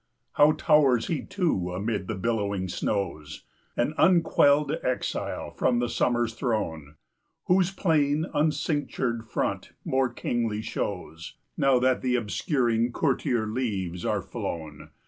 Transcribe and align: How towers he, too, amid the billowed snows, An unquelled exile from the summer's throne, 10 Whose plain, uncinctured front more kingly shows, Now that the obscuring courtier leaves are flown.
How 0.31 0.53
towers 0.53 1.05
he, 1.09 1.21
too, 1.21 1.73
amid 1.73 2.07
the 2.07 2.15
billowed 2.15 2.71
snows, 2.71 3.43
An 3.77 3.93
unquelled 3.99 4.75
exile 4.83 5.51
from 5.51 5.77
the 5.77 5.89
summer's 5.89 6.33
throne, 6.33 6.95
10 7.45 7.55
Whose 7.55 7.69
plain, 7.69 8.25
uncinctured 8.33 9.27
front 9.27 9.73
more 9.85 10.11
kingly 10.11 10.63
shows, 10.63 11.35
Now 11.55 11.77
that 11.77 12.01
the 12.01 12.15
obscuring 12.15 12.91
courtier 12.91 13.45
leaves 13.45 14.03
are 14.03 14.23
flown. 14.23 14.89